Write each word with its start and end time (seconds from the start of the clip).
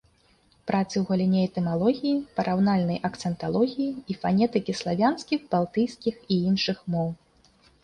Працы 0.69 0.93
ў 0.99 1.01
галіне 1.09 1.41
этымалогіі, 1.49 2.13
параўнальнай 2.39 2.99
акцэнталогіі 3.11 3.91
і 4.15 4.17
фанетыкі 4.25 4.77
славянскіх, 4.81 5.47
балтыйскіх 5.55 6.15
і 6.33 6.41
іншых 6.51 6.77
моў. 6.95 7.09